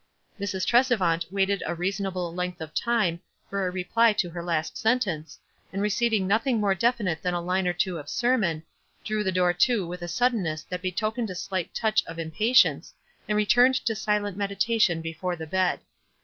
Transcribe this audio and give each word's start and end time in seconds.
Mrs. 0.39 0.65
Tresevant 0.65 1.31
waited 1.31 1.61
a 1.67 1.75
reasonable 1.75 2.33
length 2.33 2.59
of 2.59 2.73
time 2.73 3.19
for 3.47 3.67
a 3.67 3.69
reply 3.69 4.13
to 4.13 4.31
her 4.31 4.41
last 4.43 4.75
sentence, 4.75 5.37
and 5.71 5.79
re 5.79 5.89
ceiving 5.91 6.21
nothiug 6.23 6.57
more 6.59 6.73
definite 6.73 7.21
than 7.21 7.35
a 7.35 7.39
line 7.39 7.67
or 7.67 7.73
two 7.73 7.99
of 7.99 8.09
sermon, 8.09 8.63
drew 9.03 9.23
the 9.23 9.31
door 9.31 9.53
to 9.53 9.85
with 9.87 10.01
a 10.01 10.07
suddenness 10.07 10.63
that 10.63 10.81
betokened 10.81 11.29
a 11.29 11.35
slight 11.35 11.71
touch 11.75 12.03
of 12.07 12.17
impatience, 12.17 12.95
and 13.29 13.37
returned 13.37 13.75
to 13.75 13.93
silent 13.93 14.35
meditation 14.35 15.03
before 15.03 15.35
the 15.35 15.45
bed. 15.45 15.79